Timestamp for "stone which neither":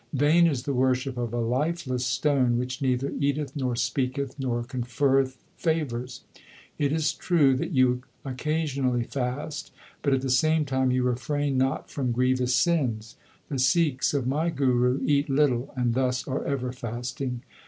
2.03-3.13